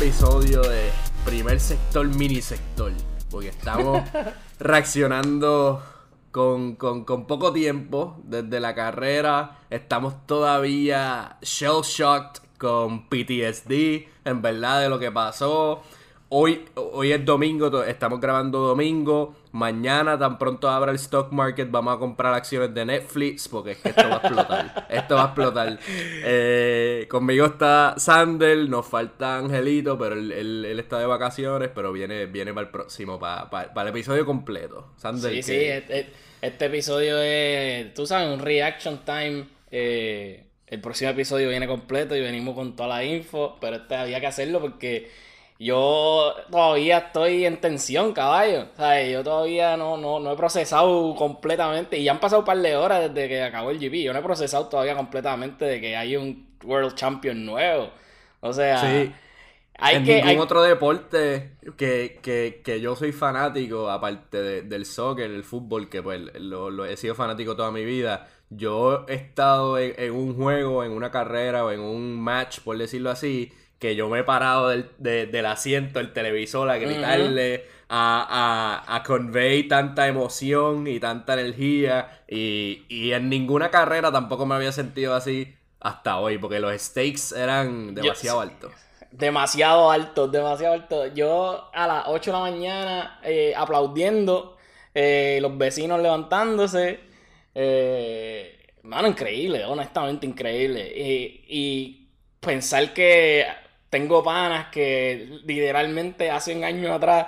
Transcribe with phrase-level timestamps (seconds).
[0.00, 0.90] episodio de
[1.26, 2.90] primer sector, mini sector,
[3.30, 4.02] porque estamos
[4.58, 5.82] reaccionando
[6.30, 14.40] con, con, con poco tiempo desde la carrera, estamos todavía shell shocked con PTSD, en
[14.40, 15.82] verdad de lo que pasó.
[16.32, 19.34] Hoy, hoy es domingo, estamos grabando domingo.
[19.50, 23.78] Mañana, tan pronto abra el stock market, vamos a comprar acciones de Netflix porque es
[23.78, 24.86] que esto va a explotar.
[24.90, 25.78] esto va a explotar.
[25.88, 32.54] Eh, conmigo está Sandel, nos falta Angelito, pero él, está de vacaciones, pero viene, viene
[32.54, 34.92] para el próximo, para, el episodio completo.
[34.98, 39.46] Sandel, sí, sí, este, este, episodio es, tú sabes, un reaction time.
[39.72, 44.20] Eh, el próximo episodio viene completo y venimos con toda la info, pero este había
[44.20, 45.10] que hacerlo porque
[45.60, 48.68] yo todavía estoy en tensión, caballo.
[48.72, 51.98] O sea, yo todavía no, no, he procesado completamente.
[51.98, 54.02] Y ya han pasado un par de horas desde que acabó el GP.
[54.02, 57.90] Yo no he procesado todavía completamente de que hay un World Champion nuevo.
[58.40, 59.12] O sea, sí.
[59.76, 60.22] hay en que.
[60.22, 66.86] Ningún otro deporte que, yo soy fanático, aparte del soccer, el fútbol, que pues lo,
[66.86, 68.30] he sido fanático toda mi vida.
[68.48, 73.10] Yo he estado en un juego, en una carrera o en un match, por decirlo
[73.10, 78.96] así que yo me he parado del, del asiento, el televisor, a gritarle, a, a,
[78.96, 82.22] a, convey tanta emoción y tanta energía.
[82.28, 87.34] Y, y, en ninguna carrera tampoco me había sentido así hasta hoy, porque los stakes
[87.34, 88.70] eran demasiado altos.
[89.10, 91.12] Demasiado altos, demasiado altos.
[91.14, 94.58] Yo a las 8 de la mañana eh, aplaudiendo,
[94.94, 97.00] eh, los vecinos levantándose.
[97.54, 100.92] Eh, mano, increíble, honestamente increíble.
[100.94, 101.96] y
[102.40, 103.46] pensar que
[103.90, 107.26] tengo panas que literalmente hace un año atrás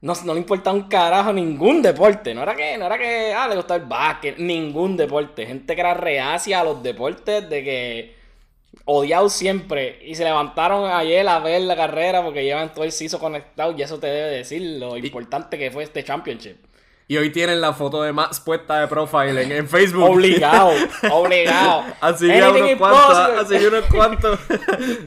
[0.00, 2.34] no, no le importaba un carajo ningún deporte.
[2.34, 5.46] No era que, no era que ah, le gustaba el básquet, ningún deporte.
[5.46, 8.16] Gente que era reacia a los deportes de que
[8.84, 9.98] odiado siempre.
[10.04, 13.74] Y se levantaron ayer a ver la carrera porque llevan todo el siso conectado.
[13.76, 16.65] Y eso te debe decir lo importante que fue este championship.
[17.08, 20.10] Y hoy tienen la foto de Max puesta de profile en, Facebook.
[20.10, 20.72] Obligado,
[21.12, 21.84] obligado.
[22.00, 24.40] así que unos cuantos, así unos cuantos.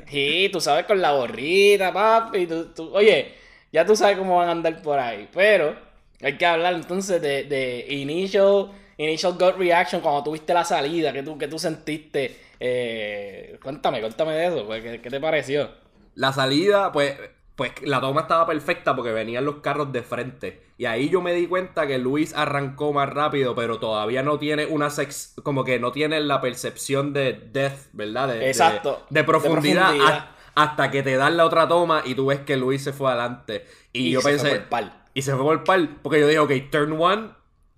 [0.08, 2.48] sí, tú sabes con la gorrita, papi.
[2.48, 3.34] Tú, oye,
[3.74, 5.28] ya tú sabes cómo van a andar por ahí.
[5.34, 5.76] Pero
[6.22, 11.22] hay que hablar entonces de, de initial, initial gut reaction cuando tuviste la salida, que
[11.22, 12.40] tú, que tú sentiste.
[12.62, 14.66] Eh, cuéntame, cuéntame de eso.
[14.66, 15.70] Pues, ¿qué, ¿Qué te pareció?
[16.16, 17.16] La salida, pues
[17.60, 20.64] pues la toma estaba perfecta porque venían los carros de frente.
[20.78, 24.66] Y ahí yo me di cuenta que Luis arrancó más rápido, pero todavía no tiene
[24.66, 28.30] una sex, como que no tiene la percepción de death, ¿verdad?
[28.30, 29.06] De, Exacto.
[29.10, 32.94] De, profundidad, hasta que te dan la otra toma y tú ves que Luis se
[32.94, 33.66] fue adelante.
[33.92, 34.52] Y, yo pensé.
[34.52, 35.98] Fue por el Y se fue por el pal.
[36.02, 37.32] Porque yo dije, ok, turn one,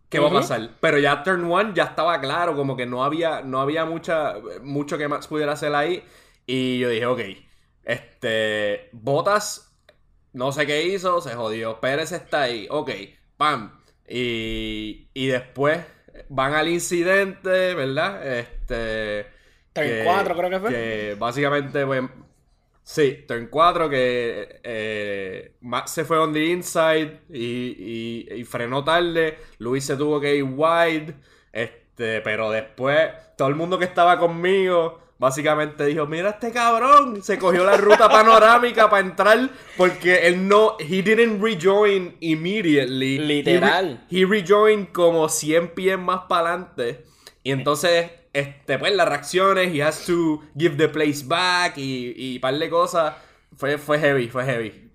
[0.09, 0.69] ¿qué va a pasar?
[0.79, 4.99] Pero ya turn one ya estaba claro, como que no había, no había mucha, mucho
[4.99, 6.03] que más pudiera hacer ahí.
[6.45, 7.21] Y yo dije, ok,
[7.83, 9.70] este, Botas
[10.33, 11.79] no sé qué hizo, se jodió.
[11.79, 12.91] Pérez está ahí, ok,
[13.37, 13.79] pam.
[14.07, 15.79] Y, y después
[16.29, 18.37] van al incidente, ¿verdad?
[18.37, 19.27] Este.
[19.73, 20.69] Turn 4 creo que fue.
[20.69, 22.03] Que básicamente, pues,
[22.83, 28.83] sí, turn 4 que eh, Max se fue on the inside y, y, y, frenó
[28.83, 29.37] tarde.
[29.59, 31.15] Luis se tuvo que ir wide.
[31.53, 37.37] Este, pero después, todo el mundo que estaba conmigo básicamente dijo, mira este cabrón, se
[37.37, 43.19] cogió la ruta panorámica para entrar porque él no, he didn't rejoin immediately.
[43.19, 44.03] Literal.
[44.09, 47.05] He, rejoined como 100 pies más para adelante.
[47.43, 52.39] Y entonces, este, pues las reacciones, he has to give the place back y, y
[52.39, 53.13] par de cosas.
[53.55, 54.91] Fue, fue heavy, fue heavy.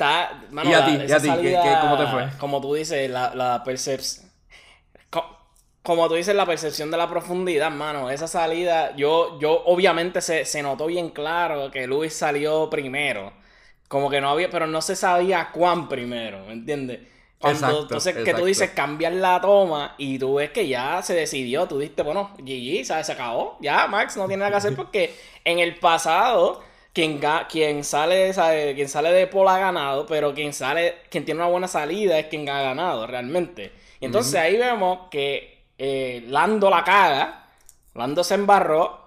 [0.00, 1.28] y a ti, y a ti,
[1.80, 2.28] ¿cómo te fue?
[2.40, 4.29] Como tú dices, la, la percepción
[5.82, 8.10] como tú dices, la percepción de la profundidad, mano.
[8.10, 13.32] Esa salida, yo, yo obviamente se, se notó bien claro que Luis salió primero.
[13.88, 17.00] Como que no había, pero no se sabía cuán primero, ¿me entiendes?
[17.40, 21.66] Cuando, entonces, que tú dices cambiar la toma y tú ves que ya se decidió,
[21.66, 23.06] tú dijiste, bueno, GG, ¿sabes?
[23.06, 26.62] Se acabó, ya Max no tiene nada que hacer porque en el pasado,
[26.92, 27.18] quien,
[27.48, 28.74] quien sale, ¿sabe?
[28.74, 32.26] Quien sale de pole ha ganado, pero quien sale, quien tiene una buena salida es
[32.26, 33.72] quien ha ganado realmente.
[34.00, 37.46] Y entonces ahí vemos que eh, Lando la caga,
[37.94, 39.00] Lando se embarró,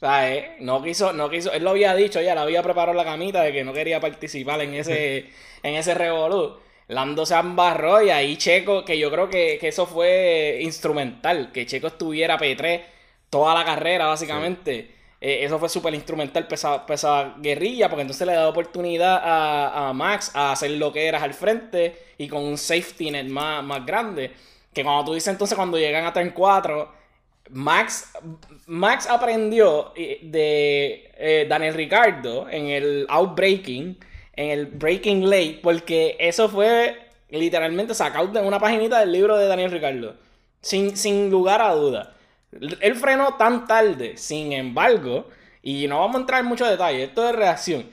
[0.00, 0.52] ¿sabes?
[0.60, 3.52] No quiso, no quiso, él lo había dicho, ya le había preparado la camita de
[3.52, 5.30] que no quería participar en ese,
[5.62, 6.56] en ese revolú.
[6.88, 11.88] Lando se embarró y ahí Checo, que yo creo que, eso fue instrumental, que Checo
[11.88, 12.82] estuviera P3
[13.28, 14.94] toda la carrera, básicamente.
[15.20, 19.92] Eh, eso fue súper instrumental, pesa, pesa, guerrilla, porque entonces le da oportunidad a, a,
[19.92, 23.84] Max a hacer lo que eras al frente y con un safety net más, más
[23.84, 24.32] grande.
[24.74, 26.92] Que cuando tú dices entonces cuando llegan a turn 4,
[27.50, 28.10] Max,
[28.66, 33.98] Max aprendió eh, de eh, Daniel Ricardo en el Outbreaking,
[34.34, 36.98] en el Breaking Late, porque eso fue
[37.30, 40.16] literalmente sacado de una paginita del libro de Daniel Ricardo.
[40.60, 42.14] Sin, sin lugar a duda.
[42.80, 45.28] Él frenó tan tarde, sin embargo,
[45.62, 47.86] y no vamos a entrar en muchos detalles, esto es reacción.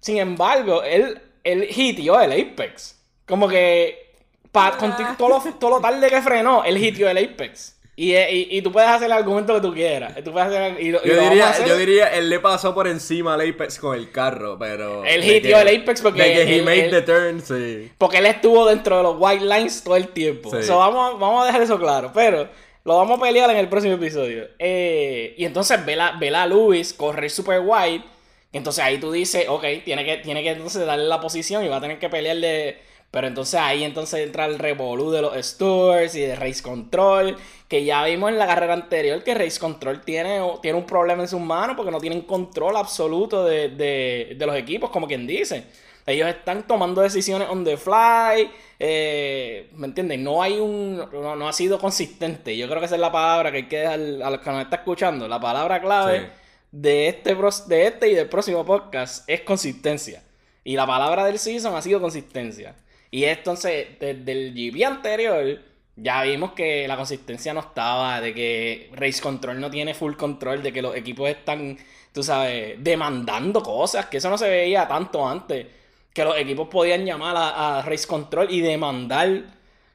[0.00, 2.98] Sin embargo, él, él hitió el Apex.
[3.26, 4.09] Como que,
[4.52, 5.14] pa, ah.
[5.16, 7.76] todo, lo, todo lo tarde que frenó, él hitió el Apex.
[7.96, 10.14] Y, y, tú puedes hacer el argumento que tú quieras.
[10.24, 13.94] Tú puedes hacer, yo, diría, yo diría, él le pasó por encima al Apex con
[13.94, 15.04] el carro, pero...
[15.04, 16.22] Él hitió el Apex porque...
[16.22, 17.92] De que él, he made the turn, sí.
[17.98, 20.50] Porque él estuvo dentro de los white lines todo el tiempo.
[20.50, 20.66] Sí.
[20.70, 22.10] vamos, vamos a dejar eso claro.
[22.14, 22.48] Pero
[22.84, 24.48] lo vamos a pelear en el próximo episodio.
[24.58, 28.02] Eh, y entonces ve la, ve la Lewis correr super wide.
[28.50, 31.76] Entonces ahí tú dices, ok, tiene que, tiene que entonces darle la posición y va
[31.76, 32.78] a tener que pelearle
[33.10, 37.36] pero entonces ahí entonces entra el revolú de los stores y de Race Control,
[37.66, 41.28] que ya vimos en la carrera anterior que Race Control tiene, tiene un problema en
[41.28, 45.64] sus manos porque no tienen control absoluto de, los equipos, como quien dice.
[46.06, 50.24] Ellos están tomando decisiones on the fly, eh, ¿me entienden?
[50.24, 52.56] No hay un, no, ha sido consistente.
[52.56, 54.62] Yo creo que esa es la palabra que hay que dejar a los que nos
[54.62, 55.28] están escuchando.
[55.28, 56.30] La palabra clave
[56.72, 57.36] de, este,
[57.66, 60.22] de este y del próximo podcast es consistencia.
[60.64, 62.74] Y la palabra del season ha sido consistencia.
[63.10, 65.60] Y entonces, desde el GP anterior,
[65.96, 70.62] ya vimos que la consistencia no estaba, de que Race Control no tiene full control,
[70.62, 71.78] de que los equipos están,
[72.12, 75.66] tú sabes, demandando cosas, que eso no se veía tanto antes,
[76.12, 79.44] que los equipos podían llamar a, Race Control y demandar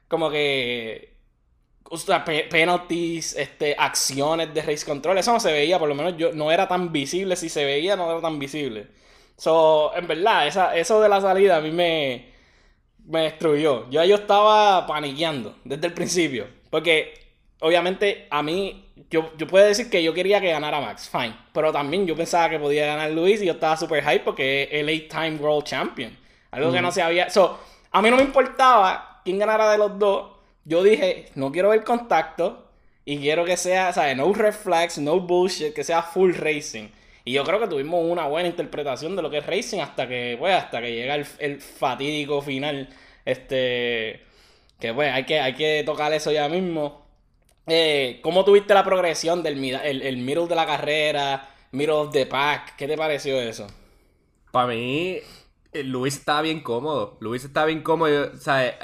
[0.08, 1.16] como que
[1.88, 1.96] o
[2.50, 6.50] penalties, este, acciones de Race Control, eso no se veía, por lo menos yo no
[6.50, 8.88] era tan visible, si se veía no era tan visible.
[9.36, 12.35] So, en verdad, esa, eso de la salida a mí me,
[13.06, 13.88] me destruyó.
[13.90, 16.46] Yo, yo estaba paniqueando desde el principio.
[16.70, 17.14] Porque,
[17.60, 21.36] obviamente, a mí, yo, yo puedo decir que yo quería que ganara Max, fine.
[21.52, 24.80] Pero también yo pensaba que podía ganar Luis y yo estaba super hype porque es
[24.80, 26.16] el 8-time World Champion.
[26.50, 27.30] Algo que no se había.
[27.30, 27.58] So,
[27.90, 30.32] a mí no me importaba quién ganara de los dos.
[30.64, 32.64] Yo dije, no quiero ver contacto.
[33.08, 34.16] Y quiero que sea, ¿sabes?
[34.16, 36.88] No red flags, no bullshit, que sea full racing.
[37.26, 40.36] Y yo creo que tuvimos una buena interpretación de lo que es racing hasta que,
[40.38, 42.88] pues, hasta que llega el, fatídico final.
[43.24, 44.22] Este.
[44.78, 47.04] Que pues hay que, hay que tocar eso ya mismo.
[47.66, 52.76] Eh, ¿Cómo tuviste la progresión del el, middle de la carrera, middle of the pack?
[52.76, 53.66] ¿Qué te pareció eso?
[54.52, 55.18] Para mí,
[55.72, 57.16] eh, Luis estaba bien cómodo.
[57.18, 58.30] Luis estaba bien cómodo.
[58.34, 58.76] O sea, eh,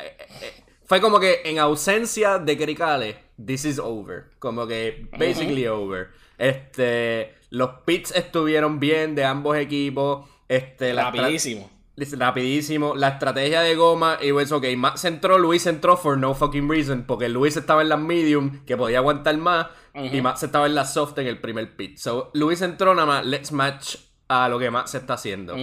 [0.84, 4.30] fue como que en ausencia de Cricales, this is over.
[4.38, 6.10] Como que basically over.
[6.38, 7.34] Este.
[7.50, 10.26] Los pits estuvieron bien de ambos equipos.
[10.48, 11.70] Este, rapidísimo.
[12.12, 12.94] rapidísimo.
[12.94, 17.04] La estrategia de goma, y pues, ok, Max entró, Luis entró for no fucking reason,
[17.06, 20.86] porque Luis estaba en la medium, que podía aguantar más, y Max estaba en la
[20.86, 21.98] soft en el primer pit.
[21.98, 23.96] So, Luis entró nada más, let's match
[24.28, 25.54] a lo que Max está haciendo.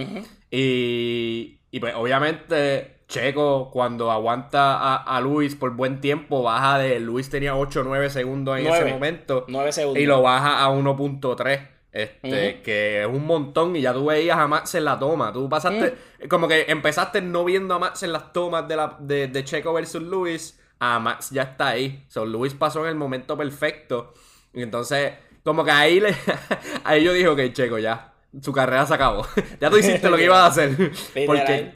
[0.50, 7.00] Y, y pues, obviamente, Checo, cuando aguanta a, Luis por buen tiempo, baja de.
[7.00, 9.44] Luis tenía 8 o 9 segundos en ese momento.
[9.48, 10.00] 9 segundos.
[10.00, 11.68] Y lo baja a 1.3.
[11.92, 15.32] Este, que es un montón y ya tú veías a Max en la toma.
[15.32, 15.96] Tú pasaste,
[16.28, 20.02] como que empezaste no viendo a Max en las tomas de, la, de, Checo versus
[20.02, 20.56] Luis.
[20.78, 22.04] A Max ya está ahí.
[22.08, 24.14] So, Luis pasó en el momento perfecto.
[24.54, 26.14] Y entonces, como que ahí le,
[26.84, 28.12] ahí yo dije, ok, Checo, ya.
[28.40, 29.26] Su carrera se acabó.
[29.60, 30.92] ya tú hiciste lo que ibas a hacer.
[31.26, 31.72] Porque,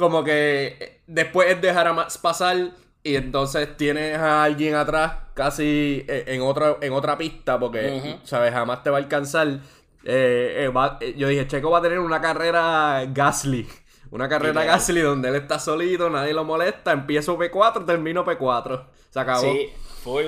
[0.00, 6.04] como que después es dejar a Max pasar y entonces tienes a alguien atrás, casi
[6.06, 8.52] eh, en otra, en otra pista, porque, ¿sabes?
[8.52, 9.60] Jamás te va a alcanzar.
[10.04, 13.66] Eh, eh, yo dije, Checo va a tener una carrera Gasly.
[14.10, 16.92] Una carrera Gasly donde él está solito, nadie lo molesta.
[16.92, 18.84] Empiezo P4, termino P4.
[19.08, 19.42] Se acabó.
[19.42, 20.26] Sí, full.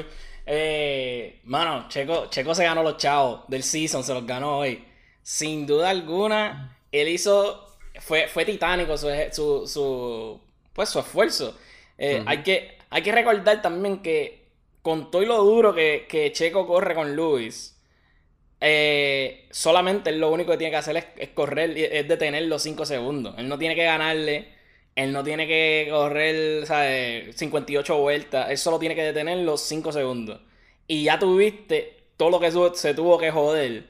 [1.45, 4.83] mano, Checo, Checo se ganó los chavos del season, se los ganó hoy.
[5.23, 7.69] Sin duda alguna, él hizo.
[8.03, 9.09] Fue, fue titánico su,
[9.67, 10.41] su,
[10.73, 11.57] pues, su esfuerzo.
[11.99, 14.43] Eh, hay, que, hay que recordar también que
[14.83, 17.79] con todo y lo duro que, Checo corre con Luis,
[18.61, 22.85] eh, solamente él lo único que tiene que hacer es, correr, es detener los 5
[22.87, 23.35] segundos.
[23.39, 24.49] Él no tiene que ganarle,
[24.97, 26.67] él no tiene que correr
[27.33, 30.41] 58 vueltas, él solo tiene que detener los 5 segundos.
[30.89, 33.85] Y ya tuviste todo lo que se tuvo que joder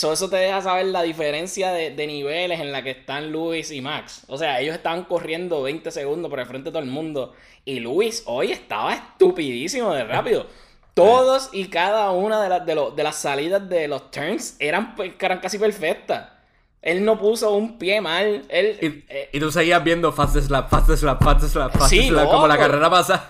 [0.00, 4.22] eso te deja saber la diferencia de, niveles en la que están Luis y Max.
[4.28, 7.34] O sea, ellos estaban corriendo 20 segundos por el frente de todo el mundo.
[7.64, 10.46] Y Luis hoy estaba estupidísimo de rápido.
[10.94, 15.58] Todos y cada una de, las de, las salidas de los turns eran, eran casi
[15.58, 16.28] perfectas.
[16.80, 18.44] Él no puso un pie mal.
[18.48, 22.46] Él, y, eh, tú seguías viendo fast slap, fast slap, fast slap, fast slap, como
[22.46, 23.28] la carrera pasa.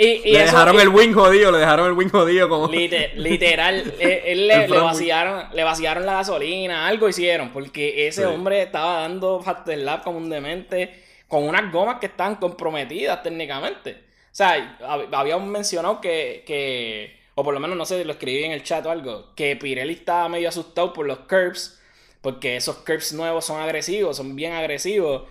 [0.00, 2.68] Le dejaron el wing jodido, le dejaron el wing jodido como...
[2.68, 9.40] literal, eh, le, vaciaron, le vaciaron la gasolina, algo hicieron, porque ese hombre estaba dando
[9.42, 14.10] fast lap como un demente, con unas gomas que estaban comprometidas técnicamente.
[14.32, 14.78] O sea,
[15.12, 18.84] habíamos mencionado que, que, o por lo menos no sé, lo escribí en el chat
[18.86, 21.80] o algo, que Pirelli estaba medio asustado por los curbs,
[22.20, 25.22] porque esos curbs nuevos son agresivos, son bien agresivos.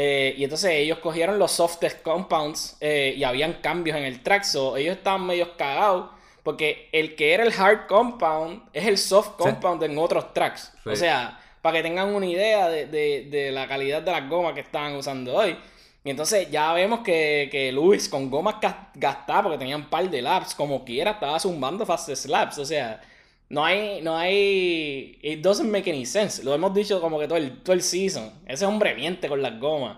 [0.00, 4.44] Eh, y entonces ellos cogieron los softest compounds eh, y habían cambios en el track.
[4.44, 6.10] So ellos estaban medio cagados.
[6.44, 10.72] Porque el que era el hard compound es el soft compound en otros tracks.
[10.86, 14.60] O sea, para que tengan una idea de, de, la calidad de las gomas que
[14.60, 15.58] estaban usando hoy.
[16.04, 18.54] Y entonces ya vemos que, que Luis con gomas
[18.94, 22.58] gastadas, porque tenían un par de laps, como quiera, estaba zumbando fastest laps.
[22.58, 23.00] O sea,
[23.50, 25.18] no hay, no hay.
[25.22, 26.42] It doesn't make any sense.
[26.44, 28.30] Lo hemos dicho como que todo el, todo el season.
[28.46, 29.96] Ese hombre miente con las gomas.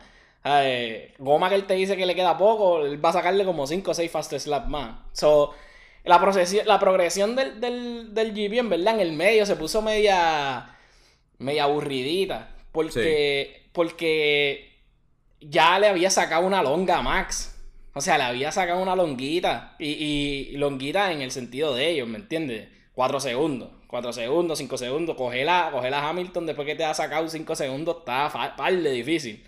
[1.18, 3.90] goma que él te dice que le queda poco, él va a sacarle como 5
[3.90, 4.98] o 6 fast slap más.
[5.12, 5.52] So,
[6.04, 6.18] la,
[6.64, 10.76] la progresión del, del, del GP, en verdad, en el medio se puso media.
[11.38, 12.54] media aburridita.
[12.72, 13.68] Porque.
[13.72, 14.68] Porque
[15.40, 17.56] ya le había sacado una longa a Max.
[17.94, 19.74] O sea, le había sacado una longuita.
[19.80, 19.88] Y,
[20.52, 22.68] y longuita en el sentido de ellos, ¿me entiendes?
[22.94, 23.68] 4 segundos.
[23.86, 25.16] 4 segundos, 5 segundos.
[25.16, 27.98] Coge la, Hamilton después que te ha sacado 5 segundos.
[27.98, 29.44] Está par de difícil.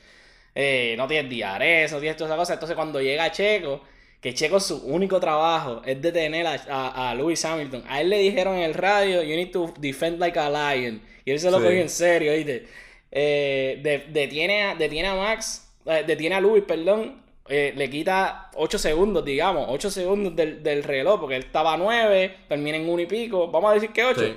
[0.54, 2.54] Eh, no tienes diarés, no tienes todas esas cosas.
[2.54, 3.82] Entonces cuando llega Checo,
[4.20, 7.84] que Checo su único trabajo es detener a, a, Lewis Hamilton.
[7.88, 11.02] A él le dijeron en el radio, you need to defend like a lion.
[11.24, 12.66] Y él se lo cogió en serio, ¿viste?
[13.10, 18.78] Eh, detiene, a, detiene a Max, eh, detiene a Lewis, perdón, eh, le quita 8
[18.78, 23.06] segundos, digamos, 8 segundos del, reloj, porque él estaba a 9, termina en 1 y
[23.06, 24.36] pico, vamos a decir que 8.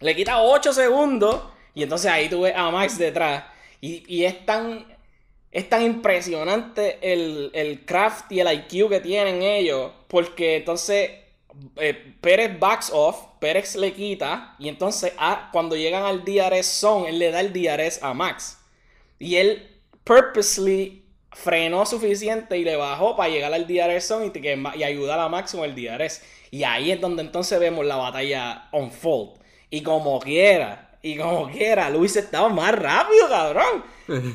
[0.00, 1.42] Le quita 8 segundos
[1.74, 3.44] y entonces ahí tú ves a Max detrás.
[3.80, 4.86] Y, es tan
[5.50, 11.10] es tan impresionante el, craft y el IQ que tienen ellos, porque entonces
[11.76, 17.10] eh, Pérez backs off, Pérez le quita, y entonces ah, cuando llegan al DRS zone,
[17.10, 18.58] él le da el DRS a Max.
[19.18, 19.68] Y él
[20.04, 21.03] purposely
[21.34, 25.64] frenó suficiente y le bajó para llegar al DRS zone y, y ayudar a máximo
[25.64, 26.22] el DRS.
[26.50, 29.32] Y ahí es donde entonces vemos la batalla unfold.
[29.70, 33.84] Y como quiera, y como quiera, Luis estaba más rápido, cabrón.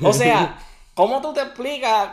[0.04, 0.60] O sea,
[0.94, 2.10] ¿cómo tú te explicas,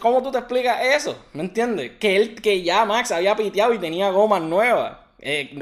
[0.00, 1.16] cómo, tú te explicas eso?
[1.32, 1.92] ¿Me entiendes?
[1.98, 4.98] Que él, que ya Max había piteado y tenía gomas nuevas.
[5.20, 5.56] Eh,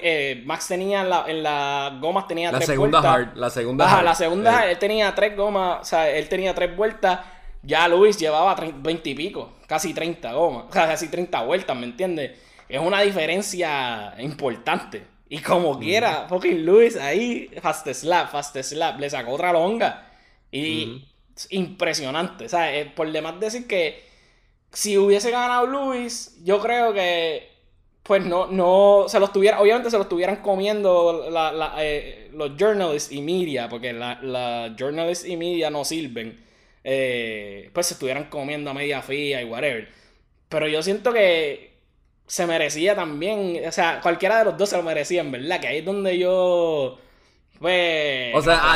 [0.00, 4.14] eh, Max tenía en, la, en las gomas tenía la segunda Hard, la segunda la
[4.14, 4.70] segunda eh.
[4.70, 7.18] él tenía tres gomas, o sea, él tenía tres vueltas
[7.62, 12.38] ya Luis llevaba 20 y pico, casi 30 gomas, casi 30 vueltas, ¿me entiendes?
[12.68, 15.04] Es una diferencia importante.
[15.28, 20.10] Y como quiera, fucking Luis ahí, fast slap, fast slap, le sacó otra longa.
[20.50, 21.06] Y
[21.50, 22.44] impresionante.
[22.44, 24.04] O sea, eh, por demás decir que
[24.72, 27.50] si hubiese ganado Luis, yo creo que
[28.02, 31.24] pues no, no se los tuviera, obviamente se los estuvieran comiendo
[31.78, 36.44] eh, los journalists y media, porque la, journalists y media no sirven
[36.84, 39.88] eh, pues se estuvieran comiendo a media fía y whatever.
[40.48, 41.72] Pero yo siento que
[42.26, 45.68] se merecía también, o sea, cualquiera de los dos se lo merecía, en verdad, que
[45.68, 46.98] ahí es donde yo,
[47.58, 48.34] pues...
[48.34, 48.72] O sea,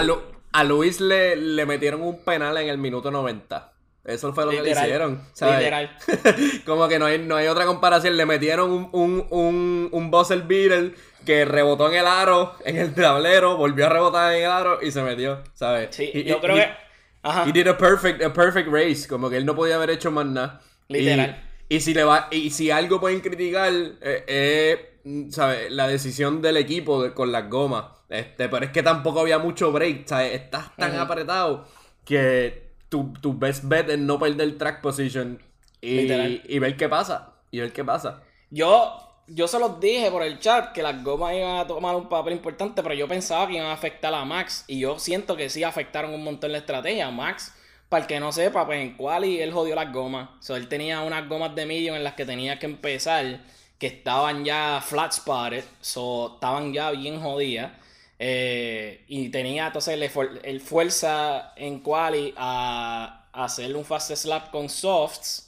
[0.52, 3.72] a, Luis le, le metieron un penal en el minuto 90.
[4.04, 5.20] Eso fue lo que le hicieron.
[5.40, 5.96] Literal.
[6.64, 8.16] Como que no hay, no hay otra comparación.
[8.16, 10.94] Le metieron un, un, un, un buzzer beater
[11.24, 14.92] que rebotó en el aro, en el tablero, volvió a rebotar en el aro y
[14.92, 15.88] se metió, ¿sabes?
[15.94, 16.85] Sí, yo creo que
[17.26, 17.44] Ajá.
[17.48, 19.08] He did a perfect, a perfect race.
[19.08, 20.60] Como que él no podía haber hecho más nada.
[20.88, 21.42] Literal.
[21.68, 24.96] Y, si le va, y si algo pueden criticar, eh, eh
[25.30, 25.70] ¿sabes?
[25.72, 27.86] La decisión del equipo con las gomas.
[28.08, 30.34] Este, pero es que tampoco había mucho break, ¿sabes?
[30.34, 31.66] Estás tan apretado
[32.04, 35.42] que tu, tu, best bet es no perder track position
[35.80, 37.34] y, y ver qué pasa.
[37.50, 38.22] Y ver qué pasa.
[38.50, 42.08] Yo, yo se los dije por el chat que las gomas iban a tomar un
[42.08, 44.64] papel importante, pero yo pensaba que iban a afectar a Max.
[44.68, 47.10] Y yo siento que sí afectaron un montón la estrategia.
[47.10, 47.52] Max,
[47.88, 50.28] para el que no sepa, pues en Quali él jodió las gomas.
[50.48, 53.40] O él tenía unas gomas de medium en las que tenía que empezar,
[53.78, 57.72] que estaban ya flat spotted, so, estaban ya bien jodidas.
[58.18, 60.00] Eh, y tenía entonces
[60.42, 65.45] el, fuerza en Quali a, a hacer un fast slap con softs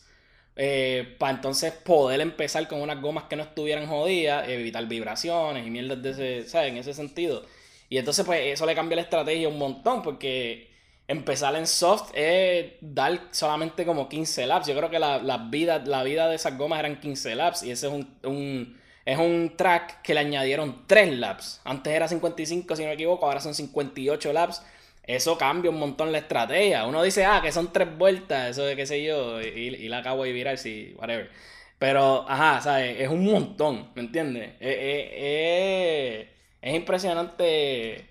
[0.61, 5.71] eh, para entonces poder empezar con unas gomas que no estuvieran jodidas, evitar vibraciones y
[5.71, 6.71] mierdas de ese, ¿sabes?
[6.73, 7.45] En ese sentido.
[7.89, 10.69] Y entonces, pues, eso le cambia la estrategia un montón, porque
[11.07, 14.67] empezar en soft es dar solamente como 15 laps.
[14.67, 17.71] Yo creo que la, la vida, la vida de esas gomas eran 15 laps, y
[17.71, 21.61] ese es un, es un track que le añadieron 3 laps.
[21.63, 24.61] Antes era 55, si no me equivoco, ahora son 58 laps
[25.09, 26.87] eso cambia un montón la estrategia.
[26.87, 30.25] Uno dice, ah, que son tres vueltas, eso de qué sé yo, y, la acabo
[30.25, 31.31] de virar, si, whatever.
[31.79, 33.01] Pero, ajá, ¿sabes?
[33.01, 34.53] Es un montón, ¿me entiendes?
[34.61, 36.27] es
[36.75, 38.09] impresionante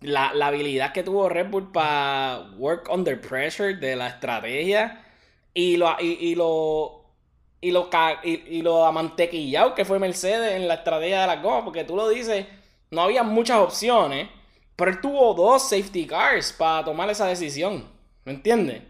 [0.00, 5.04] la, habilidad que tuvo Red Bull para work under pressure de la estrategia
[5.54, 7.04] y lo, y, lo
[7.60, 7.88] y lo,
[8.24, 12.08] y, lo amantequillado que fue Mercedes en la estrategia de la goma, porque tú lo
[12.08, 12.46] dices,
[12.90, 14.28] no había muchas opciones,
[14.76, 17.88] pero él tuvo dos safety cars para tomar esa decisión,
[18.24, 18.82] ¿me entiendes?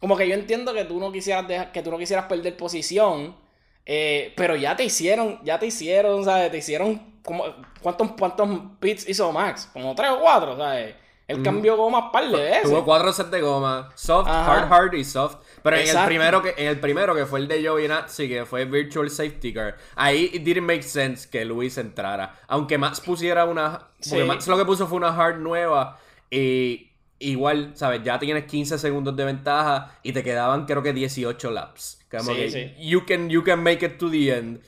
[0.00, 3.36] Como que yo entiendo que tú no quisieras que tú no quisieras perder posición,
[3.84, 6.50] eh, pero ya te hicieron, ya te hicieron, ¿sabes?
[6.50, 7.44] Te hicieron como,
[7.80, 8.48] ¿cuántos, ¿cuántos
[8.80, 9.68] pits hizo Max?
[9.72, 10.94] Como tres o cuatro, ¿sabes?
[11.28, 12.62] Él cambió goma par de veces.
[12.62, 13.90] Tuvo cuatro sets de goma.
[13.96, 15.38] Soft, hard, hard y soft.
[15.62, 18.64] Pero en el, primero que, en el primero que fue el de Giovinazzi, que fue
[18.64, 22.38] Virtual Safety Car, ahí it didn't make sense que Luis entrara.
[22.46, 23.88] Aunque Max pusiera una...
[24.08, 25.98] Porque Max lo que puso fue una hard nueva
[26.30, 28.02] y igual, ¿sabes?
[28.04, 32.00] Ya tienes 15 segundos de ventaja y te quedaban creo que 18 laps.
[32.08, 32.72] Como sí, sí.
[32.78, 34.60] You, can, you can make it to the end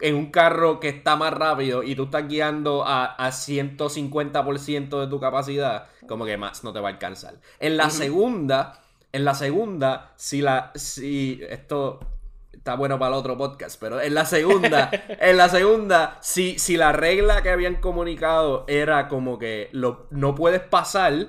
[0.00, 5.06] en un carro que está más rápido y tú estás guiando a, a 150% de
[5.06, 7.36] tu capacidad, como que más no te va a alcanzar.
[7.60, 8.80] En la segunda,
[9.12, 12.00] en la segunda, si la, si esto
[12.52, 16.76] está bueno para el otro podcast, pero en la segunda, en la segunda, si, si
[16.76, 21.28] la regla que habían comunicado era como que lo, no puedes pasar,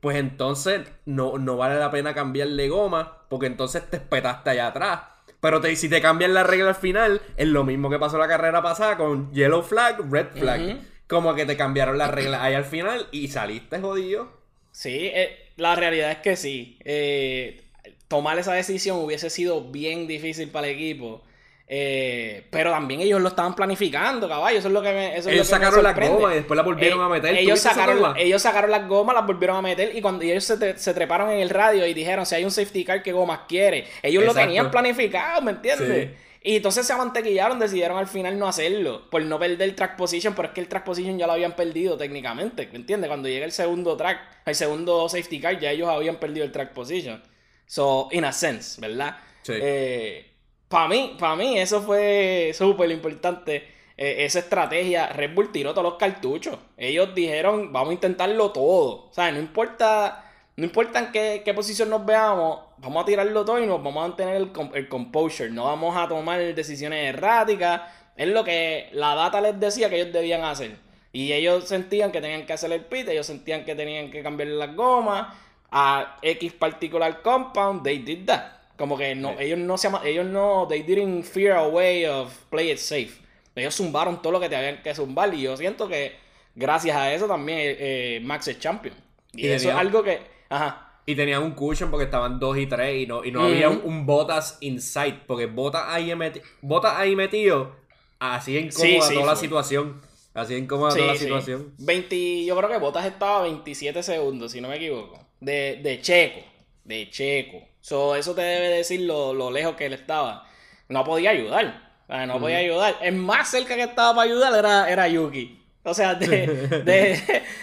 [0.00, 5.00] pues entonces no, no vale la pena cambiarle goma, porque entonces te espetaste allá atrás.
[5.40, 8.62] Pero si te cambian la regla al final, es lo mismo que pasó la carrera
[8.62, 10.80] pasada con Yellow Flag, Red Flag.
[11.06, 14.28] Como que te cambiaron la regla ahí al final y saliste jodido.
[14.72, 16.78] Sí, eh, la realidad es que sí.
[16.84, 17.62] Eh,
[18.08, 21.22] tomar esa decisión hubiese sido bien difícil para el equipo.
[21.68, 24.58] Eh, pero también ellos lo estaban planificando, caballo.
[24.58, 25.16] Eso es lo que me.
[25.16, 27.34] Eso ellos sacaron las gomas y después las volvieron a meter.
[27.36, 29.96] Ellos sacaron, ellos sacaron las gomas, las volvieron a meter.
[29.96, 33.02] Y cuando ellos se, treparon en el radio y dijeron: Si hay un safety car,
[33.02, 33.86] ¿qué gomas quiere?
[34.02, 36.10] Ellos lo tenían planificado, ¿me entiendes?
[36.40, 39.10] Y entonces se amantequillaron, decidieron al final no hacerlo.
[39.10, 41.56] Por no perder el track position, pero es que el track position ya lo habían
[41.56, 42.68] perdido técnicamente.
[42.70, 43.08] ¿Me entiendes?
[43.08, 46.72] Cuando llega el segundo track, el segundo safety car, ya ellos habían perdido el track
[46.72, 47.20] position.
[47.66, 49.16] So, in a sense, ¿verdad?
[49.42, 49.54] Sí.
[49.56, 50.35] Eh,
[50.68, 53.68] para mí, para mí eso fue súper importante.
[53.96, 56.58] Eh, esa estrategia, Red Bull tiró todos los cartuchos.
[56.76, 59.06] Ellos dijeron, vamos a intentarlo todo.
[59.08, 60.24] O sea, no importa,
[60.56, 64.08] no importa en qué, posición nos veamos, vamos a tirarlo todo y nos vamos a
[64.08, 65.50] mantener el, el composure.
[65.50, 67.82] No vamos a tomar decisiones erráticas.
[68.16, 70.76] Es lo que la data les decía que ellos debían hacer.
[71.12, 74.48] Y ellos sentían que tenían que hacer el pit, ellos sentían que tenían que cambiar
[74.48, 75.28] las gomas
[75.70, 78.55] a X particular compound, they did that.
[78.76, 82.70] Como que no, ellos no se ellos no, they didn't fear a way of play
[82.70, 83.12] it safe.
[83.54, 86.14] Ellos zumbaron todo lo que te habían que zumbar y yo siento que
[86.54, 88.94] gracias a eso también eh, eh, Max es champion.
[89.32, 90.86] Y, eso es algo que, ajá.
[91.06, 94.04] Y tenían un cushion porque estaban 2 y 3 y no, y no había un,
[94.04, 95.20] Botas inside.
[95.26, 97.76] Porque Botas ahí, meti Botas ahí metido,
[98.18, 100.02] así incómoda toda la situación.
[100.34, 101.72] Así incómoda toda la situación.
[101.78, 105.18] 20, yo creo que Botas estaba 27 segundos, si no me equivoco.
[105.40, 106.40] De, de Checo.
[106.84, 107.62] De Checo.
[107.86, 110.44] So, eso te debe decir lo, lejos que él estaba.
[110.88, 111.92] No podía ayudar.
[112.08, 112.96] no podía ayudar.
[113.00, 115.62] El más cerca que estaba para ayudar era, era Yuki.
[115.84, 117.22] O sea, de,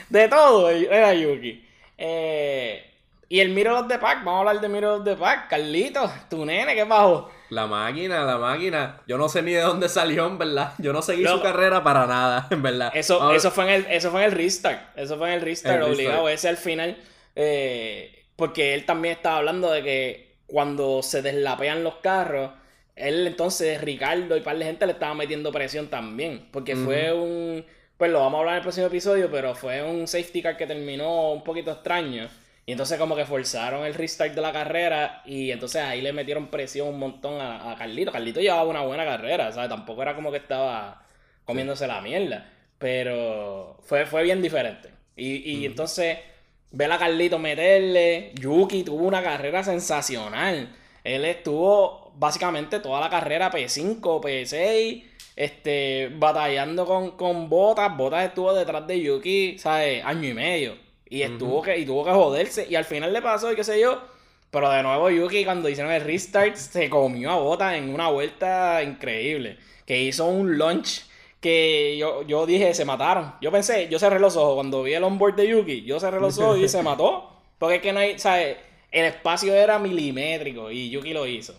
[0.29, 1.67] todo era Yuki.
[1.97, 2.89] Eh,
[3.27, 5.49] y el Miro of the Pack, vamos a hablar de Miro of the Pack.
[5.49, 7.29] Carlito, tu nene, ¿qué bajo?
[7.49, 9.01] La máquina, la máquina.
[9.05, 10.71] Yo no sé ni de dónde salió, en verdad.
[10.77, 12.93] Yo no seguí su carrera para nada, en verdad.
[12.95, 14.97] Eso, eso, fue, en el, eso fue en el restart.
[14.97, 16.29] Eso fue en el restart, obligado.
[16.29, 16.95] Ese al final.
[17.35, 22.51] Eh, porque él también estaba hablando de que cuando se deslapean los carros,
[22.95, 26.47] él entonces, Ricardo y par de gente le estaba metiendo presión también.
[26.51, 27.65] Porque fue un.
[27.97, 30.67] Pues lo vamos a hablar en el próximo episodio, pero fue un safety car que
[30.67, 32.27] terminó un poquito extraño.
[32.65, 36.47] Y entonces como que forzaron el restart de la carrera y entonces ahí le metieron
[36.47, 38.11] presión un montón a, Carlito.
[38.11, 39.69] Carlito llevaba una buena carrera, ¿sabes?
[39.69, 41.05] Tampoco era como que estaba
[41.45, 42.49] comiéndose la mierda.
[42.77, 44.89] Pero fue, fue bien diferente.
[45.15, 46.19] Y, y entonces
[46.73, 48.31] ver a Carlito meterle.
[48.35, 50.75] Yuki tuvo una carrera sensacional.
[51.03, 55.03] Él estuvo básicamente toda la carrera P5, P6,
[55.35, 57.95] este, batallando con, con Botas.
[57.95, 60.03] Botas estuvo detrás de Yuki, ¿sabes?
[60.03, 60.77] Año y medio.
[61.07, 62.67] Y estuvo que, y tuvo que joderse.
[62.69, 64.01] Y al final le pasó, y qué sé yo.
[64.49, 68.81] Pero de nuevo Yuki cuando hicieron el restart se comió a Botas en una vuelta
[68.83, 69.57] increíble.
[69.85, 71.03] Que hizo un launch
[71.43, 73.35] que yo, yo dije, se mataron.
[73.41, 76.39] Yo pensé, yo cerré los ojos cuando vi el onboard de Yuki, yo cerré los
[76.39, 77.29] ojos y se mató.
[77.59, 78.57] Porque es que no hay, ¿sabes?
[78.91, 81.53] El espacio era milimétrico y Yuki lo hizo.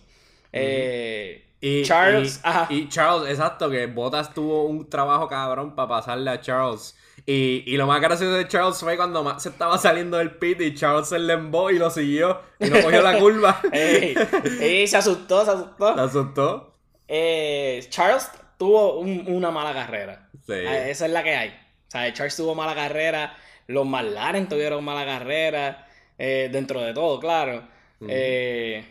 [0.53, 6.41] Eh, y, Charles, y, Charles, exacto, que Bottas tuvo un trabajo cabrón para pasarle a
[6.41, 6.97] Charles.
[7.27, 10.61] Y, y, lo más gracioso de Charles fue cuando Max se estaba saliendo del pit
[10.61, 13.61] y Charles se le embó y lo siguió y no cogió la curva.
[13.73, 15.95] y se asustó, se asustó.
[15.95, 16.73] Se asustó.
[17.09, 18.31] eh, Charles
[18.65, 20.31] tuvo una mala carrera.
[20.49, 21.51] Eh, esa es la que hay.
[21.51, 27.21] O sea, Charles tuvo mala carrera, los McLaren tuvieron mala carrera, eh, dentro de todo,
[27.21, 27.69] claro.
[28.09, 28.83] eh,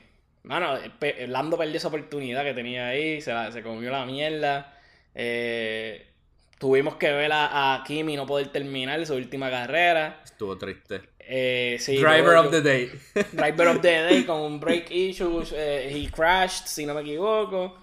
[0.43, 0.77] Mano,
[1.25, 4.77] Lando perdió esa oportunidad que tenía ahí, se, se comió la mierda.
[5.15, 6.05] Eh,
[6.59, 10.21] tuvimos que ver a, a, Kimi no poder terminar su última carrera.
[10.23, 11.01] Estuvo triste.
[11.17, 12.91] Eh, driver of the day.
[13.31, 15.51] Driver of the day con un break issues.
[15.51, 17.79] Eh, he crashed, si no me equivoco.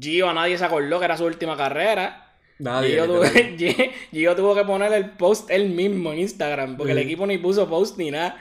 [0.00, 2.34] Gio a nadie se acordó que era su última carrera.
[2.58, 2.90] Nadie.
[2.90, 3.22] Gio tuvo,
[4.12, 6.76] Gio tuvo que poner el post él mismo en Instagram.
[6.76, 8.36] Porque el equipo ni puso post ni nada.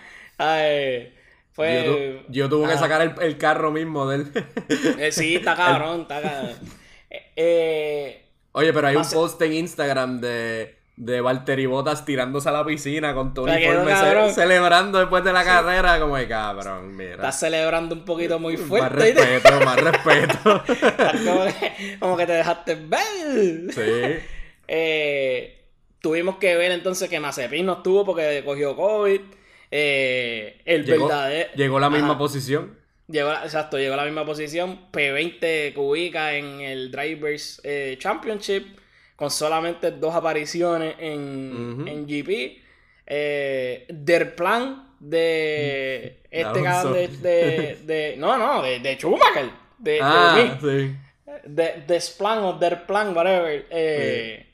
[1.53, 2.25] Fue.
[2.29, 4.31] Yo, tuve que sacar el, carro mismo de él.
[4.99, 6.55] Eh, sí, está cabrón, está cabrón.
[7.09, 12.51] Eh, eh, Oye, pero hay un post en Instagram de, de Valtteri Bottas tirándose a
[12.51, 13.93] la piscina con tu uniforme
[14.31, 15.99] celebrando después de la carrera.
[15.99, 17.15] Como de cabrón, mira.
[17.15, 19.13] Estás celebrando un poquito muy fuerte.
[19.13, 20.63] Más respeto, más respeto.
[21.25, 24.21] como, que, como que te dejaste ver.
[24.67, 25.53] Sí.
[26.01, 29.21] tuvimos que ver entonces que Mazepin no estuvo porque cogió COVID.
[29.71, 31.09] Eh, el llegó,
[31.55, 32.77] Llegó a la misma posición.
[33.07, 34.91] Llegó, exacto, llegó a la misma posición.
[34.91, 38.82] P20 cubica en el Drivers eh, Championship
[39.15, 42.61] con solamente dos apariciones en, GP.
[43.05, 46.27] Eh, der plan de mm.
[46.31, 49.49] este caso de, No, no, de, de Schumacher.
[49.77, 50.95] De, ah, sí.
[51.43, 53.65] de, de Splan o Der plan, whatever.
[53.69, 54.45] Eh,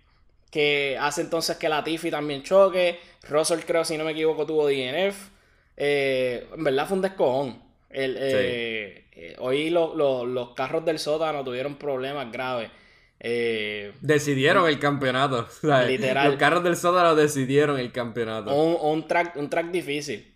[0.50, 3.00] que hace entonces que la Tiffy también choque.
[3.30, 5.30] Russell creo, si no me equivoco, tuvo DNF.
[5.78, 7.62] Eh, en verdad fue un descojón.
[7.90, 12.72] El, eh, hoy los carros del sótano tuvieron problemas graves.
[13.20, 15.48] Decidieron el campeonato.
[15.88, 16.28] Literal.
[16.30, 18.54] Los carros del sótano decidieron el campeonato.
[18.54, 20.34] Un, track, un track difícil.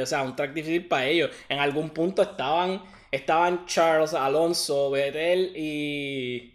[0.00, 1.30] o sea, un track difícil para ellos.
[1.48, 6.54] En algún punto estaban, estaban Charles, Alonso, Vettel y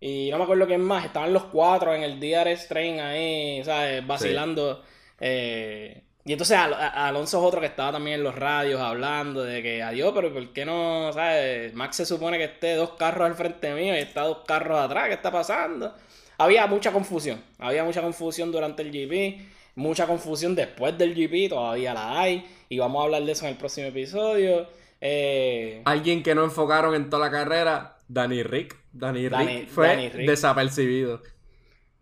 [0.00, 4.06] y no me acuerdo quién más, estaban los cuatro en el DRS train ahí, ¿sabes?
[4.06, 4.82] Vacilando.
[5.18, 9.82] Eh, y entonces Alonso es otro que estaba también en los radios hablando de que
[9.82, 11.10] adiós, pero ¿por qué no?
[11.10, 11.72] ¿Sabes?
[11.72, 15.08] Max se supone que esté dos carros al frente mío y está dos carros atrás,
[15.08, 15.94] ¿qué está pasando?
[16.36, 19.40] Había mucha confusión, había mucha confusión durante el GP,
[19.76, 23.52] mucha confusión después del GP, todavía la hay, y vamos a hablar de eso en
[23.52, 24.68] el próximo episodio.
[25.00, 28.76] Eh, Alguien que no enfocaron en toda la carrera, Danny Rick.
[28.92, 31.22] Danny, Rick fue desapercibido.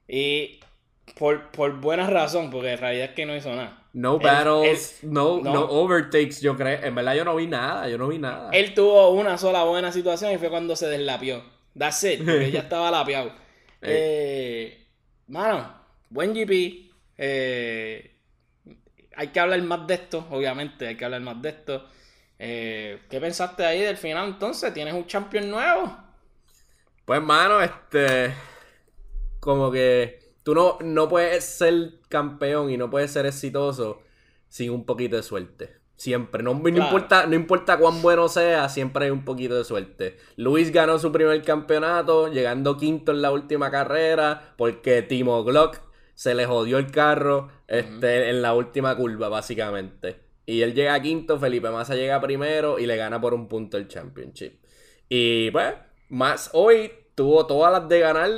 [0.08, 0.58] Y
[1.16, 3.85] por, por buena razón, porque en realidad es que no hizo nada.
[3.96, 6.84] No battles, no, no, overtakes, yo creo.
[6.84, 8.50] En verdad yo no vi nada, yo no vi nada.
[8.52, 11.42] Él tuvo una sola buena situación y fue cuando se deslapió.
[11.74, 13.32] That's it, porque ya estaba lapiado.
[13.80, 14.86] Eh,
[15.28, 16.92] mano, buen GP.
[17.16, 18.18] Eh,
[19.16, 21.88] hay que hablar más de esto, obviamente, hay que hablar más de esto.
[22.38, 24.74] Eh, ¿Qué pensaste ahí del final entonces?
[24.74, 25.96] ¿Tienes un champion nuevo?
[27.06, 28.34] Pues, mano, este.
[29.40, 34.02] Como que tú no, no puedes ser campeón y no puedes ser exitoso
[34.46, 35.74] sin un poquito de suerte.
[35.96, 36.44] Siempre.
[36.44, 40.18] No, importa, no importa cuán bueno sea, siempre hay un poquito de suerte.
[40.36, 45.80] Luis ganó su primer campeonato, llegando quinto en la última carrera, porque Timo Glock
[46.14, 50.20] se le jodió el carro este, en la última curva, básicamente.
[50.46, 53.88] Y él llega quinto, Felipe Massa llega primero y le gana por un punto el
[53.88, 54.60] championship.
[55.08, 55.74] Y pues,
[56.08, 58.30] más hoy tuvo todas las de ganar.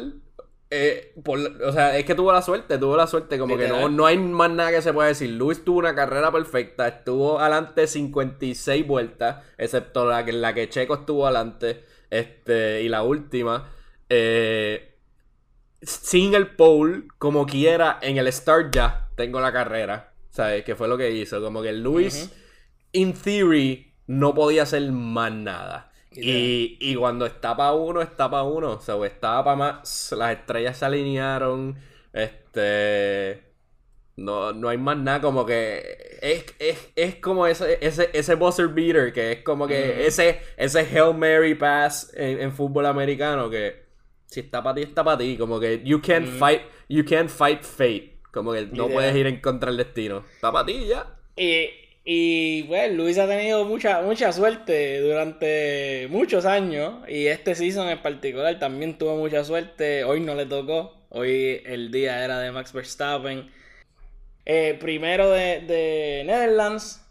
[0.71, 3.39] Eh, o sea, es que tuvo la suerte, tuvo la suerte.
[3.39, 5.31] Como que no, no hay más nada que se pueda decir.
[5.31, 10.95] Luis tuvo una carrera perfecta, estuvo adelante 56 vueltas, excepto la que, la que Checo
[10.95, 11.85] estuvo adelante.
[12.11, 13.71] Este, y la última.
[14.09, 14.97] Eh,
[15.81, 20.13] sin el pole, como quiera, en el start ya tengo la carrera.
[20.31, 20.65] ¿Sabes?
[20.65, 21.41] Que fue lo que hizo.
[21.43, 22.31] Como que Luis,
[22.93, 25.88] in theory, no podía hacer más nada.
[26.13, 28.73] Y, y, cuando está para uno, está para uno.
[28.73, 30.13] O sea, estaba para más.
[30.17, 31.77] Las estrellas se alinearon.
[32.13, 33.43] Este.
[34.17, 35.21] No, no hay más nada.
[35.21, 36.19] Como que.
[36.21, 39.13] Es, es, es como ese, ese, ese buzzer beater.
[39.13, 43.51] Que es como que ese, ese Hail Mary pass en, fútbol americano.
[43.51, 43.85] Que
[44.27, 45.37] si está para ti, está para ti.
[45.37, 46.63] Como que you can't fight.
[46.89, 48.19] You can't fight fate.
[48.33, 50.25] Como que no puedes ir en contra del destino.
[50.35, 51.15] Está para ti ya.
[51.37, 51.71] Y,
[52.11, 57.07] y pues Luis ha tenido mucha, mucha suerte durante muchos años.
[57.07, 60.05] Y este season en particular también tuvo mucha suerte.
[60.05, 61.05] Hoy no le tocó.
[61.11, 63.51] Hoy el día era de Max Verstappen.
[64.47, 67.07] Eh, primero de, de Netherlands.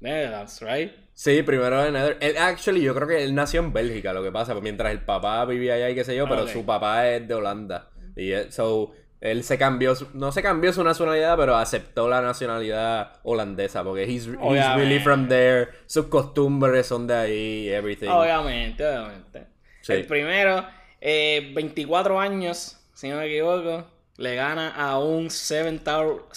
[0.00, 0.92] Netherlands, right?
[1.12, 2.40] Sí, primero de Netherlands.
[2.40, 5.74] actually, yo creo que él nació en Bélgica, lo que pasa, mientras el papá vivía
[5.74, 7.90] allá y qué sé yo, pero su papá es de Holanda.
[8.16, 13.84] Y so, Él se cambió, no se cambió su nacionalidad, pero aceptó la nacionalidad holandesa,
[13.84, 18.08] porque he's, he's really from there, sus costumbres son de ahí, everything.
[18.08, 19.46] Obviamente, obviamente.
[19.88, 20.64] El primero,
[21.00, 26.28] eh, 24 años, si no me equivoco, le gana a un seven-time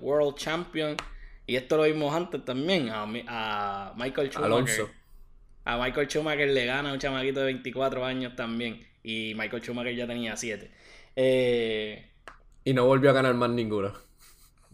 [0.00, 0.96] world champion.
[1.46, 4.52] Y esto lo vimos antes también, a, a Michael Schumacher.
[4.52, 4.90] Alonso.
[5.64, 8.86] A Michael Schumacher le gana a un chamaquito de 24 años también.
[9.02, 10.70] Y Michael Schumacher ya tenía 7.
[11.16, 12.10] Eh,
[12.64, 13.92] y no volvió a ganar más ninguno.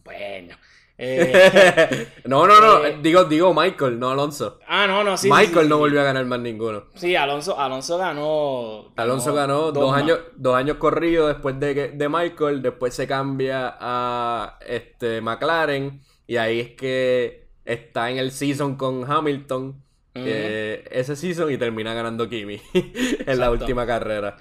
[0.04, 0.56] Bueno.
[1.00, 2.84] Eh, no, no, no.
[2.84, 4.58] Eh, digo, digo Michael, no Alonso.
[4.66, 5.30] Ah, no, no, sí.
[5.30, 6.86] Michael no volvió a ganar más ninguno.
[6.96, 8.92] Sí, Alonso, Alonso ganó.
[8.96, 12.62] Alonso ganó, dos, años, dos años corridos después de, de Michael.
[12.62, 16.00] Después se cambia a este McLaren.
[16.26, 19.80] Y ahí es que está en el season con Hamilton.
[20.14, 24.36] ese season y termina ganando Kimi en la última carrera.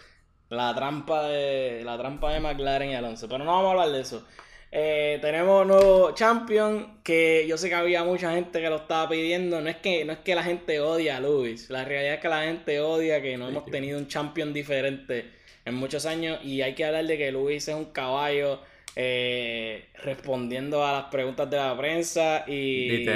[0.49, 3.27] La trampa de la trampa de McLaren y Alonso.
[3.27, 4.25] Pero no vamos a hablar de eso.
[4.71, 9.61] Eh, tenemos nuevo champion que yo sé que había mucha gente que lo estaba pidiendo.
[9.61, 11.69] No es que, no es que la gente odia a Luis.
[11.69, 15.31] La realidad es que la gente odia que no hemos tenido un champion diferente
[15.65, 16.39] en muchos años.
[16.43, 18.61] Y hay que hablar de que Luis es un caballo
[18.99, 23.07] eh, respondiendo a las preguntas de la prensa y,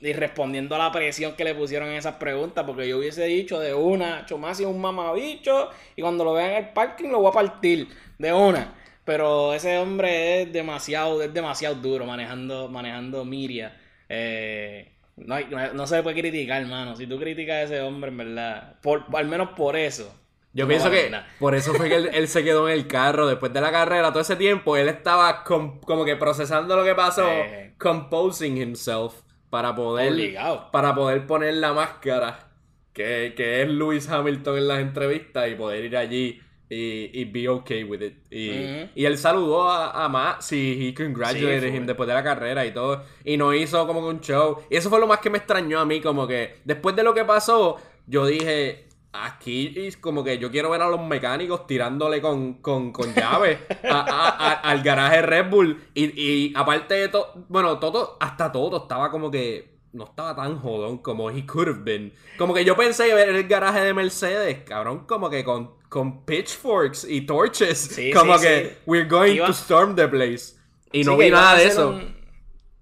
[0.00, 3.60] y respondiendo a la presión que le pusieron en esas preguntas, porque yo hubiese dicho
[3.60, 7.28] de una, Chomasi es un mamabicho y cuando lo vean en el parking lo voy
[7.28, 8.72] a partir de una.
[9.04, 13.76] Pero ese hombre es demasiado, es demasiado duro manejando, manejando Miria.
[14.08, 16.96] Eh, no, se puede criticar, hermano.
[16.96, 20.17] Si tú criticas a ese hombre, en verdad, por, al menos por eso,
[20.52, 23.60] yo pienso que por eso fue que él, se quedó en el carro después de
[23.60, 24.10] la carrera.
[24.10, 27.74] Todo ese tiempo él estaba como que procesando lo que pasó, eh.
[27.78, 29.14] composing himself
[29.50, 30.36] para poder,
[30.72, 32.48] para poder poner la máscara
[32.92, 37.84] que, es Lewis Hamilton en las entrevistas y poder ir allí y, y be okay
[37.84, 38.16] with it.
[38.30, 42.72] Y, él saludó a, a Max y he congratulated him después de la carrera y
[42.72, 43.04] todo.
[43.24, 44.62] Y no hizo como que un show.
[44.68, 47.14] Y eso fue lo más que me extrañó a mí, como que después de lo
[47.14, 52.20] que pasó, yo dije, Aquí es como que yo quiero ver a los mecánicos tirándole
[52.20, 53.58] con, con, con llave
[53.90, 55.82] al garaje Red Bull.
[55.94, 60.98] Y, aparte de todo, bueno, todo, hasta todo estaba como que no estaba tan jodón
[60.98, 62.12] como he could have been.
[62.36, 67.04] Como que yo pensé ver el garaje de Mercedes, cabrón, como que con, con pitchforks
[67.08, 67.98] y torches.
[68.12, 70.54] como que we're going to storm the place.
[70.92, 71.98] Y no vi nada de eso.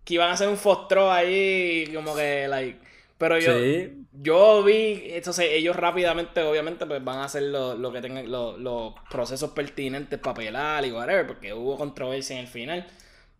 [0.04, 2.80] que iban a hacer un fostro ahí, como que, like.
[3.18, 3.52] Pero yo,
[4.22, 9.50] yo vi, entonces ellos rápidamente, obviamente, pues van a hacer lo, que tengan, los procesos
[9.50, 12.86] pertinentes para pelar y whatever, porque hubo controversia en el final.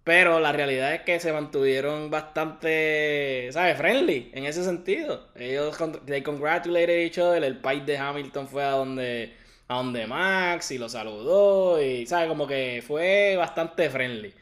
[0.05, 3.77] Pero la realidad es que se mantuvieron bastante, ¿sabes?
[3.77, 5.27] Friendly en ese sentido.
[5.35, 7.43] Ellos, they congratulated each other.
[7.43, 9.35] El país de Hamilton fue a donde,
[9.67, 11.83] a donde Max y lo saludó.
[11.83, 12.29] Y, ¿sabes?
[12.29, 14.33] Como que fue bastante friendly.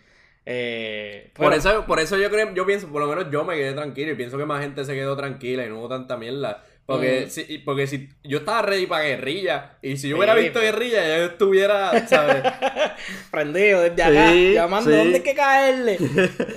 [0.47, 3.73] Eh, por, eso, por eso yo creo, yo pienso, por lo menos yo me quedé
[3.73, 6.63] tranquilo y pienso que más gente se quedó tranquila y no hubo tanta mierda.
[6.87, 11.17] Porque, si, porque si yo estaba ready para guerrilla y si yo hubiera visto guerrilla,
[11.17, 12.43] yo estuviera, ¿sabes?
[13.31, 15.99] Prendido desde acá, llamando, ¿dónde hay que caerle?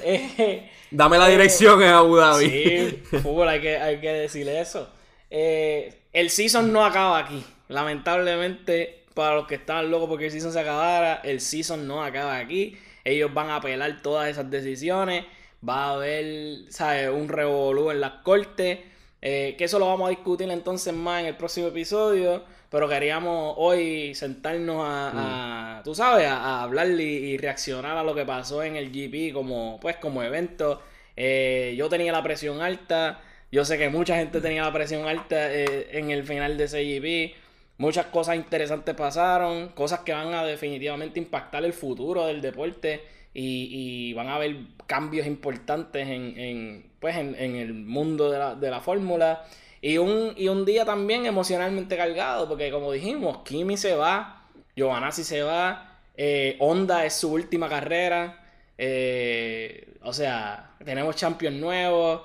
[0.03, 2.49] Eh, Dame la dirección en Abu Dhabi.
[2.49, 4.89] Sí, fútbol, hay que, hay que decirle eso.
[5.29, 7.43] Eh, el season no acaba aquí.
[7.67, 12.37] Lamentablemente, para los que estaban locos porque el season se acabara, el season no acaba
[12.37, 12.77] aquí.
[13.07, 15.25] Ellos van a apelar todas esas decisiones.
[15.67, 17.09] Va a haber, ¿sabes?
[17.09, 18.79] Un revolú en las cortes.
[19.21, 22.43] Eh, que eso lo vamos a discutir entonces más en el próximo episodio.
[22.69, 25.83] Pero queríamos hoy sentarnos a, mm.
[25.85, 29.95] tú sabes, a, hablar y, reaccionar a lo que pasó en el GP como, pues,
[29.95, 30.81] como evento.
[31.15, 33.21] Eh, yo tenía la presión alta.
[33.53, 36.83] Yo sé que mucha gente tenía la presión alta eh, en el final de ese
[36.83, 37.46] GP.
[37.77, 44.13] Muchas cosas interesantes pasaron, cosas que van a definitivamente impactar el futuro del deporte y,
[44.13, 44.55] van a haber
[44.87, 49.43] cambios importantes en, pues en, el mundo de la, de la fórmula.
[49.79, 54.43] Y un, y un día también emocionalmente cargado, porque como dijimos, Kimi se va,
[54.75, 58.43] Giovanazzi se va, eh, Honda es su última carrera,
[58.77, 62.21] eh, o sea, tenemos champions nuevos,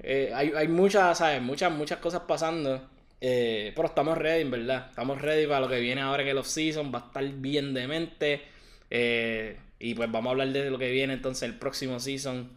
[0.00, 1.42] eh, hay, hay muchas, ¿sabes?
[1.42, 2.91] Muchas, muchas cosas pasando.
[3.24, 4.86] Eh, pero estamos ready, en verdad.
[4.90, 6.92] Estamos ready para lo que viene ahora en el off-season.
[6.92, 8.42] Va a estar bien de mente.
[8.90, 12.50] Eh, y pues vamos a hablar de lo que viene entonces el próximo season.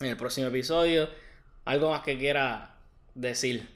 [0.00, 1.08] En el próximo episodio.
[1.64, 2.76] ¿Algo más que quiera
[3.14, 3.66] decir?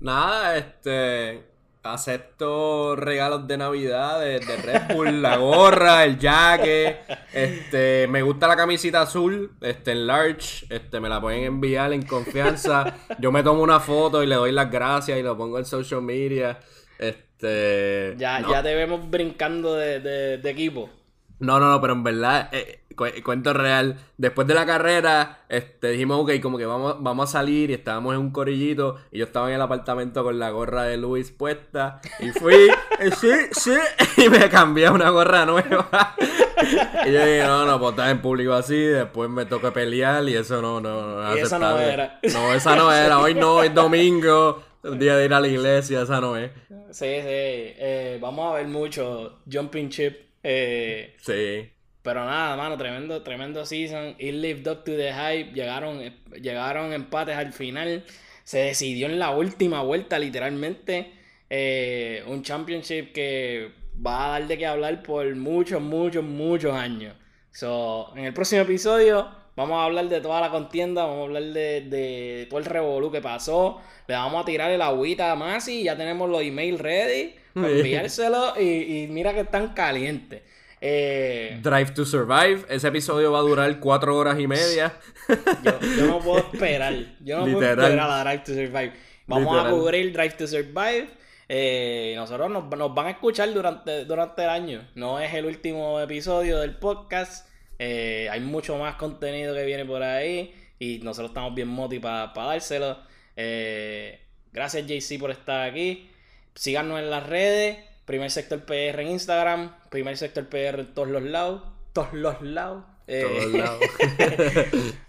[0.00, 1.44] Nada, este
[1.82, 6.98] acepto regalos de Navidad de, Red Bull, la gorra, el jacket,
[7.32, 12.02] este, me gusta la camisita azul, este, en large, este, me la pueden enviar en
[12.02, 15.64] confianza, yo me tomo una foto y le doy las gracias y lo pongo en
[15.64, 16.58] social media,
[16.98, 18.14] Este.
[18.18, 20.90] Ya, ya te vemos brincando de, de, equipo.
[21.38, 22.80] No, no, no, pero en verdad, eh,
[23.24, 23.96] cuento real.
[24.16, 28.14] Después de la carrera, este, dijimos, ok, como que vamos, vamos a salir y estábamos
[28.14, 28.96] en un corillito.
[29.10, 32.00] Y yo estaba en el apartamento con la gorra de Luis puesta.
[32.20, 32.54] Y fui,
[33.00, 33.74] eh, sí, sí,
[34.22, 36.14] y me cambié a una gorra nueva.
[37.06, 38.76] y yo dije, no, no, pues estar en público así.
[38.76, 42.20] Después me toca pelear y eso no, no, no, y esa no era.
[42.32, 43.20] No, esa no era.
[43.20, 44.62] Hoy no, es domingo.
[44.82, 46.50] El día de ir a la iglesia, esa no es.
[46.90, 47.24] Sí, sí.
[47.24, 50.16] Eh, vamos a ver mucho Jumping Chip.
[50.42, 51.70] Eh, sí.
[52.08, 54.14] Pero nada, mano, tremendo, tremendo season.
[54.18, 55.52] It lived up to the hype.
[55.52, 56.00] Llegaron,
[56.40, 58.02] llegaron empates al final.
[58.44, 61.12] Se decidió en la última vuelta, literalmente.
[61.50, 67.14] Eh, un championship que va a dar de qué hablar por muchos, muchos, muchos años.
[67.50, 71.42] So, en el próximo episodio Vamos a hablar de toda la contienda, vamos a hablar
[71.42, 73.80] de, de todo el revolú que pasó.
[74.06, 78.54] Le vamos a tirar el agüita a Masi, ya tenemos los emails ready para enviárselo
[78.56, 80.42] y, mira que están calientes.
[80.80, 84.98] Eh, Drive to Survive, ese episodio va a durar cuatro horas y media.
[85.96, 88.92] Yo, no puedo esperar, yo no puedo esperar a la Drive to Survive.
[89.26, 91.08] Vamos a cubrir Drive to Survive.
[91.48, 94.88] Eh, nosotros nos, nos, van a escuchar durante, durante el año.
[94.94, 97.48] No es el último episodio del podcast.
[97.78, 102.32] Eh, hay mucho más contenido que viene por ahí y nosotros estamos bien moti para
[102.34, 102.98] dárselo.
[103.36, 104.20] Eh,
[104.52, 106.10] gracias JC por estar aquí.
[106.54, 107.78] Síganos en las redes.
[108.08, 109.70] Primer sector PR en Instagram.
[109.90, 111.62] Primer sector PR en todos los lados.
[111.92, 112.82] Todos los lados.
[113.06, 113.84] Eh, todos lados.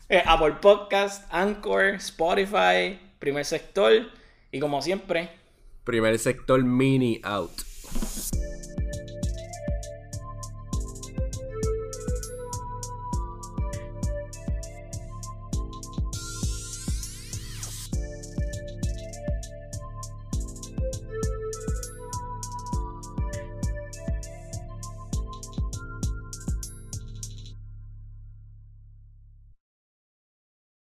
[0.25, 3.93] Apple Podcast, Anchor, Spotify, primer sector.
[4.51, 5.29] Y como siempre.
[5.85, 7.68] Primer sector mini out.